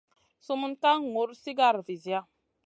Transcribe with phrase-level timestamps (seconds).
[0.45, 2.19] Sumun ka ŋur sigara visia.